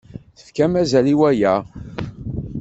Tefkam 0.37 0.73
azal 0.81 1.07
i 1.13 1.15
waya. 1.19 1.55